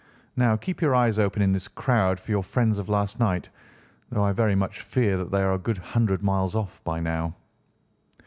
[0.35, 3.49] Now keep your eyes open in this crowd for your friends of last night,
[4.11, 7.35] though I very much fear that they are a good hundred miles off by now."